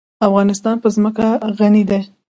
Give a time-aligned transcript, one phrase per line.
[0.27, 1.25] افغانستان په ځمکه
[1.57, 2.01] غني دی.